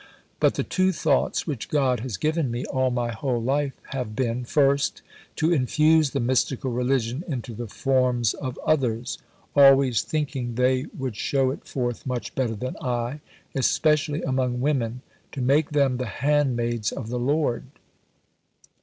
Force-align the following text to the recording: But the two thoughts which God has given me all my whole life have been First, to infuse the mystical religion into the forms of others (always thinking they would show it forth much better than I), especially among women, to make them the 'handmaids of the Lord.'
But 0.39 0.55
the 0.55 0.63
two 0.63 0.91
thoughts 0.91 1.45
which 1.45 1.69
God 1.69 1.99
has 1.99 2.17
given 2.17 2.49
me 2.49 2.65
all 2.65 2.89
my 2.89 3.11
whole 3.11 3.39
life 3.39 3.73
have 3.91 4.15
been 4.15 4.43
First, 4.43 5.03
to 5.35 5.53
infuse 5.53 6.09
the 6.09 6.19
mystical 6.19 6.71
religion 6.71 7.23
into 7.27 7.53
the 7.53 7.67
forms 7.67 8.33
of 8.33 8.57
others 8.65 9.19
(always 9.55 10.01
thinking 10.01 10.55
they 10.55 10.87
would 10.97 11.15
show 11.15 11.51
it 11.51 11.65
forth 11.65 12.07
much 12.07 12.33
better 12.33 12.55
than 12.55 12.77
I), 12.81 13.19
especially 13.53 14.23
among 14.23 14.59
women, 14.59 15.03
to 15.33 15.41
make 15.43 15.69
them 15.69 15.97
the 15.97 16.07
'handmaids 16.07 16.91
of 16.91 17.09
the 17.09 17.19
Lord.' 17.19 17.65